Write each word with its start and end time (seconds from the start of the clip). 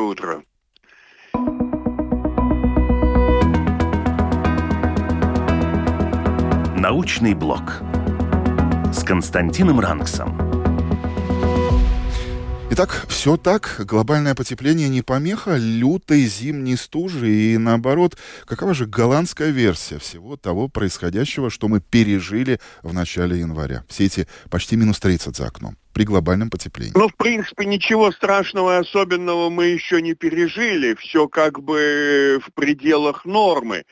утро. 0.00 0.42
Научный 6.76 7.34
блок 7.34 7.82
с 8.92 9.04
Константином 9.04 9.80
Ранксом. 9.80 10.59
Итак, 12.82 13.04
все 13.10 13.36
так. 13.36 13.76
Глобальное 13.80 14.34
потепление 14.34 14.88
не 14.88 15.02
помеха 15.02 15.58
лютой 15.58 16.22
зимней 16.22 16.78
стужи. 16.78 17.30
И 17.30 17.58
наоборот, 17.58 18.16
какова 18.46 18.72
же 18.72 18.86
голландская 18.86 19.50
версия 19.50 19.98
всего 19.98 20.38
того 20.38 20.68
происходящего, 20.68 21.50
что 21.50 21.68
мы 21.68 21.82
пережили 21.82 22.58
в 22.82 22.94
начале 22.94 23.38
января? 23.38 23.84
Все 23.86 24.06
эти 24.06 24.26
почти 24.48 24.76
минус 24.76 24.98
30 24.98 25.36
за 25.36 25.48
окном 25.48 25.76
при 25.92 26.04
глобальном 26.04 26.48
потеплении. 26.48 26.94
Ну, 26.94 27.08
в 27.08 27.16
принципе, 27.16 27.66
ничего 27.66 28.12
страшного 28.12 28.78
и 28.78 28.80
особенного 28.80 29.50
мы 29.50 29.66
еще 29.66 30.00
не 30.00 30.14
пережили. 30.14 30.94
Все 30.94 31.28
как 31.28 31.60
бы 31.60 32.40
в 32.42 32.50
пределах 32.54 33.26
нормы. 33.26 33.84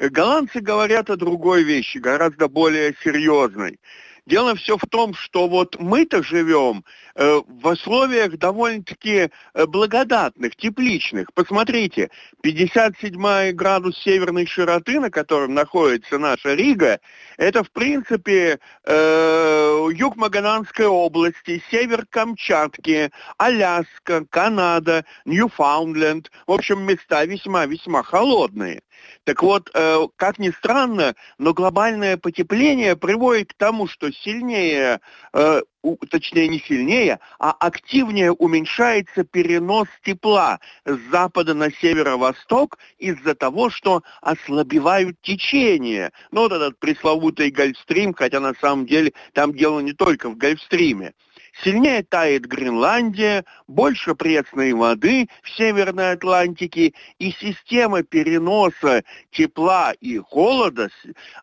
Голландцы 0.00 0.58
говорят 0.58 1.10
о 1.10 1.16
другой 1.16 1.62
вещи, 1.62 1.98
гораздо 1.98 2.48
более 2.48 2.96
серьезной. 3.04 3.78
Дело 4.24 4.54
все 4.54 4.78
в 4.78 4.86
том, 4.88 5.14
что 5.14 5.48
вот 5.48 5.80
мы-то 5.80 6.22
живем 6.22 6.84
э, 7.16 7.40
в 7.44 7.66
условиях 7.66 8.38
довольно-таки 8.38 9.30
э, 9.54 9.66
благодатных, 9.66 10.54
тепличных. 10.54 11.32
Посмотрите, 11.34 12.08
57 12.40 13.50
градус 13.52 13.98
северной 13.98 14.46
широты, 14.46 15.00
на 15.00 15.10
котором 15.10 15.54
находится 15.54 16.18
наша 16.18 16.54
Рига, 16.54 17.00
это, 17.36 17.64
в 17.64 17.72
принципе, 17.72 18.60
э, 18.84 19.88
юг 19.92 20.14
Магаданской 20.14 20.86
области, 20.86 21.60
север 21.72 22.06
Камчатки, 22.08 23.10
Аляска, 23.38 24.24
Канада, 24.30 25.04
Ньюфаундленд. 25.24 26.30
В 26.46 26.52
общем, 26.52 26.82
места 26.82 27.24
весьма-весьма 27.24 28.04
холодные. 28.04 28.82
Так 29.24 29.42
вот, 29.42 29.70
э, 29.74 30.06
как 30.16 30.38
ни 30.38 30.50
странно, 30.50 31.14
но 31.38 31.54
глобальное 31.54 32.16
потепление 32.16 32.96
приводит 32.96 33.52
к 33.52 33.56
тому, 33.56 33.86
что 33.86 34.10
сильнее, 34.12 35.00
э, 35.32 35.62
точнее 36.10 36.48
не 36.48 36.58
сильнее, 36.60 37.20
а 37.38 37.52
активнее 37.52 38.32
уменьшается 38.32 39.24
перенос 39.24 39.88
тепла 40.04 40.60
с 40.84 40.96
запада 41.10 41.54
на 41.54 41.70
северо-восток 41.70 42.78
из-за 42.98 43.34
того, 43.34 43.70
что 43.70 44.02
ослабевают 44.20 45.16
течения. 45.22 46.12
Ну, 46.30 46.42
вот 46.42 46.52
этот 46.52 46.78
пресловутый 46.78 47.50
Гольфстрим, 47.50 48.14
хотя 48.14 48.40
на 48.40 48.54
самом 48.54 48.86
деле 48.86 49.12
там 49.32 49.52
дело 49.54 49.80
не 49.80 49.92
только 49.92 50.28
в 50.28 50.36
Гольфстриме. 50.36 51.14
Сильнее 51.62 52.02
тает 52.02 52.46
Гренландия, 52.46 53.44
больше 53.68 54.14
пресной 54.14 54.72
воды 54.72 55.28
в 55.42 55.50
Северной 55.50 56.12
Атлантике, 56.12 56.92
и 57.18 57.30
система 57.30 58.02
переноса 58.02 59.04
тепла 59.30 59.92
и 60.00 60.18
холода, 60.18 60.90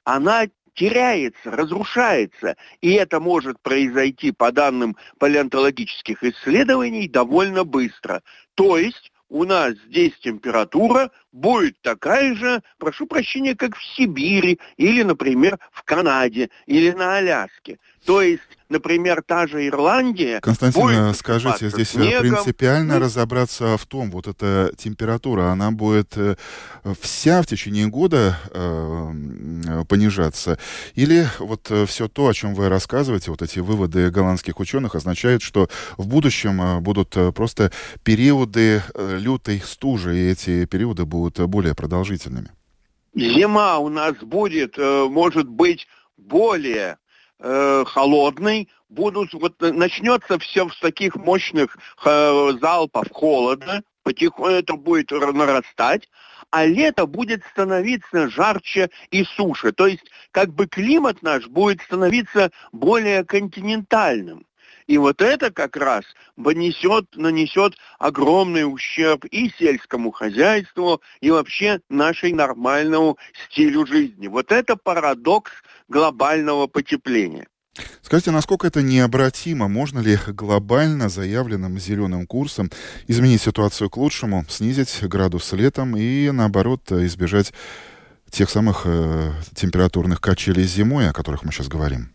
она 0.03 0.47
теряется, 0.73 1.52
разрушается. 1.52 2.58
И 2.81 2.92
это 2.92 3.20
может 3.20 3.62
произойти, 3.62 4.31
по 4.31 4.52
данным 4.52 4.97
палеонтологических 5.20 6.23
исследований, 6.23 7.08
довольно 7.08 7.64
быстро. 7.64 8.22
То 8.56 8.78
есть 8.78 9.12
у 9.30 9.45
нас 9.45 9.75
здесь 9.88 10.17
температура 10.20 11.12
будет 11.31 11.80
такая 11.81 12.36
же, 12.36 12.62
прошу 12.78 13.06
прощения, 13.08 13.56
как 13.56 13.75
в 13.75 13.84
Сибири 13.95 14.59
или, 14.75 15.03
например, 15.03 15.59
в 15.72 15.84
Канаде 15.84 16.50
или 16.66 16.92
на 16.92 17.17
Аляске. 17.17 17.78
То 18.06 18.22
есть 18.22 18.59
например, 18.70 19.23
та 19.25 19.48
же 19.48 19.67
Ирландия... 19.67 20.39
Константин, 20.39 20.81
будет 20.81 21.17
скажите, 21.17 21.70
здесь 21.70 21.95
э, 21.95 22.03
снегом. 22.03 22.22
принципиально 22.22 22.95
ну, 22.95 23.00
разобраться 23.02 23.78
в 23.78 23.86
том, 23.86 24.12
вот 24.12 24.28
эта 24.28 24.72
температура, 24.78 25.52
она 25.52 25.72
будет 25.72 26.16
э, 26.16 26.36
вся 27.02 27.42
в 27.42 27.47
течение 27.47 27.88
года 27.88 28.38
э, 28.52 29.84
понижаться? 29.88 30.59
Или 30.94 31.28
вот 31.40 31.70
э, 31.72 31.86
все 31.86 32.08
то, 32.08 32.28
о 32.28 32.34
чем 32.34 32.53
вы 32.53 32.69
рассказываете, 32.69 33.31
вот 33.31 33.41
эти 33.41 33.59
выводы 33.59 34.12
голландских 34.12 34.59
ученых, 34.59 34.96
означают, 34.96 35.41
что 35.41 35.68
в 35.97 36.07
будущем 36.07 36.81
будут 36.84 37.16
просто 37.34 37.72
периоды 38.03 38.84
лютой 38.96 39.62
стужи, 39.66 40.18
и 40.18 40.31
эти 40.31 40.66
периоды 40.66 41.06
будут 41.06 41.40
более 41.50 41.74
продолжительными? 41.74 42.51
Зима 43.16 43.80
у 43.80 43.90
нас 43.90 44.16
будет, 44.18 44.78
может 44.78 45.50
быть, 45.50 45.88
более 46.18 46.99
э, 47.39 47.83
холодный, 47.85 48.69
будут, 48.89 49.33
вот 49.33 49.55
начнется 49.59 50.39
все 50.39 50.69
с 50.69 50.79
таких 50.79 51.16
мощных 51.16 51.77
э, 52.05 52.51
залпов 52.61 53.11
холода, 53.11 53.83
потихоньку 54.03 54.47
это 54.47 54.73
будет 54.73 55.11
нарастать, 55.11 56.09
а 56.51 56.66
лето 56.66 57.05
будет 57.05 57.44
становиться 57.51 58.29
жарче 58.29 58.89
и 59.11 59.23
суше. 59.23 59.72
То 59.72 59.88
есть 59.88 60.03
как 60.31 60.53
бы 60.53 60.67
климат 60.67 61.22
наш 61.22 61.47
будет 61.47 61.81
становиться 61.81 62.51
более 62.72 63.23
континентальным. 63.23 64.45
И 64.89 64.97
вот 64.97 65.22
это 65.22 65.51
как 65.51 65.77
раз 65.77 66.03
нанесет, 66.35 67.05
нанесет 67.16 67.75
огромный 68.00 68.63
ущерб 68.63 69.23
и 69.25 69.51
сельскому 69.59 70.09
хозяйству, 70.09 71.00
и 71.22 71.29
вообще 71.29 71.79
нашей 71.89 72.33
нормальному 72.33 73.16
стилю 73.45 73.85
жизни. 73.85 74.27
Вот 74.27 74.51
это 74.51 74.75
парадокс 74.75 75.51
глобального 75.89 76.66
потепления. 76.66 77.45
Скажите, 78.01 78.31
насколько 78.31 78.66
это 78.66 78.81
необратимо? 78.81 79.67
Можно 79.67 80.00
ли 80.00 80.17
глобально 80.25 81.07
заявленным 81.07 81.77
зеленым 81.77 82.25
курсом 82.25 82.71
изменить 83.07 83.44
ситуацию 83.44 83.91
к 83.91 83.97
лучшему, 83.97 84.44
снизить 84.50 85.03
градус 85.03 85.53
летом 85.53 85.95
и, 85.95 86.31
наоборот, 86.31 86.91
избежать 86.91 87.53
тех 88.31 88.50
самых 88.50 88.81
э, 88.85 89.33
температурных 89.53 90.19
качелей 90.19 90.63
зимой, 90.63 91.07
о 91.07 91.13
которых 91.13 91.44
мы 91.44 91.51
сейчас 91.51 91.67
говорим? 91.67 92.09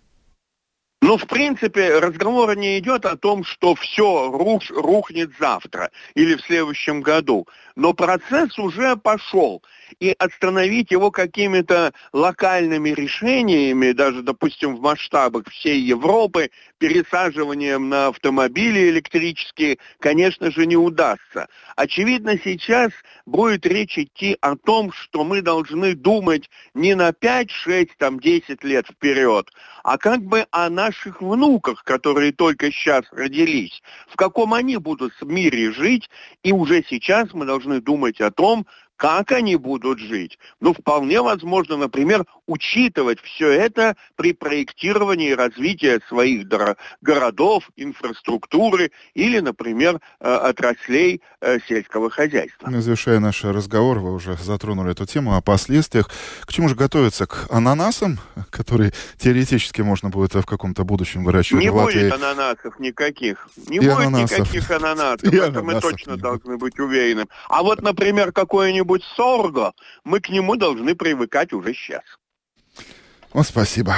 Ну, 1.07 1.19
в 1.19 1.27
принципе, 1.27 1.99
разговор 1.99 2.57
не 2.57 2.79
идет 2.79 3.05
о 3.05 3.19
том, 3.19 3.45
что 3.45 3.75
все 3.75 4.31
рух, 4.31 4.63
рухнет 4.71 5.33
завтра 5.39 5.91
или 6.15 6.35
в 6.35 6.41
следующем 6.41 7.03
году. 7.03 7.47
Но 7.77 7.93
процесс 7.93 8.59
уже 8.59 8.97
пошел. 8.97 9.63
И 10.01 10.15
остановить 10.19 10.91
его 10.91 11.11
какими-то 11.11 11.93
локальными 12.15 12.89
решениями, 12.89 13.93
даже, 13.93 14.23
допустим, 14.23 14.77
в 14.77 14.81
масштабах 14.81 15.45
всей 15.51 15.79
Европы, 15.79 16.51
пересаживанием 16.79 17.91
на 17.91 18.07
автомобили 18.07 18.89
электрические, 18.89 19.79
конечно 19.99 20.51
же, 20.51 20.65
не 20.65 20.77
удастся. 20.77 21.49
Очевидно, 21.77 22.39
сейчас 22.43 22.93
будет 23.27 23.67
речь 23.67 23.99
идти 23.99 24.39
о 24.41 24.57
том, 24.57 24.91
что 24.93 25.23
мы 25.23 25.43
должны 25.43 25.95
думать 25.95 26.49
не 26.73 26.95
на 26.95 27.13
5, 27.13 27.51
6, 27.51 27.97
там, 27.99 28.19
10 28.19 28.65
лет 28.65 28.87
вперед, 28.87 29.51
а 29.83 29.99
как 29.99 30.23
бы 30.23 30.47
о 30.51 30.71
наших 30.95 31.21
внуках, 31.21 31.83
которые 31.85 32.33
только 32.33 32.71
сейчас 32.71 33.05
родились, 33.11 33.83
в 34.09 34.17
каком 34.17 34.55
они 34.55 34.77
будут 34.77 35.13
в 35.21 35.27
мире 35.27 35.73
жить, 35.73 36.09
и 36.43 36.53
уже 36.53 36.85
сейчас 36.89 37.33
мы 37.33 37.47
должны 37.47 37.81
думать 37.81 38.21
о 38.21 38.31
том, 38.31 38.67
как 38.97 39.33
они 39.33 39.57
будут 39.57 39.99
жить? 39.99 40.39
Ну, 40.61 40.73
вполне 40.73 41.21
возможно, 41.21 41.77
например, 41.77 42.25
учитывать 42.47 43.21
все 43.21 43.51
это 43.51 43.97
при 44.17 44.33
проектировании 44.33 45.31
и 45.31 45.35
развитии 45.35 46.01
своих 46.09 46.47
городов, 47.01 47.71
инфраструктуры 47.77 48.93
или, 49.15 49.41
например, 49.41 50.01
э, 50.21 50.33
отраслей 50.33 51.21
э, 51.41 51.59
сельского 51.67 52.11
хозяйства. 52.11 52.69
Ну, 52.71 52.81
завершая 52.81 53.19
наш 53.19 53.43
разговор, 53.45 53.99
вы 53.99 54.15
уже 54.15 54.37
затронули 54.37 54.93
эту 54.93 55.07
тему 55.07 55.37
о 55.37 55.41
последствиях. 55.41 56.09
К 56.43 56.53
чему 56.53 56.69
же 56.69 56.75
готовиться? 56.77 57.27
К 57.27 57.47
ананасам, 57.51 58.21
которые 58.51 58.93
теоретически 59.19 59.83
можно 59.83 60.09
будет 60.09 60.35
в 60.35 60.47
каком-то 60.47 60.85
будущем 60.85 61.25
выращивать 61.25 61.63
Не 61.63 61.71
в 61.71 61.77
Латвии? 61.77 62.01
будет 62.01 62.13
ананасов 62.15 62.79
никаких. 62.79 63.49
Не 63.69 63.77
и 63.77 63.81
будет 63.81 63.99
ананасов. 63.99 64.39
никаких 64.39 64.71
ананасов. 64.71 65.33
И 65.33 65.37
Это 65.37 65.63
мы 65.63 65.81
точно 65.81 66.17
должны 66.17 66.57
быть 66.59 66.79
уверены. 66.79 67.27
А 67.49 67.63
вот, 67.63 67.83
например, 67.83 68.33
какое-нибудь 68.33 68.84
какой-нибудь 68.85 69.05
сорго, 69.17 69.73
мы 70.05 70.21
к 70.21 70.29
нему 70.29 70.57
должны 70.57 70.95
привыкать 70.95 71.53
уже 71.53 71.75
сейчас. 71.75 72.03
Вот 73.33 73.47
спасибо. 73.47 73.95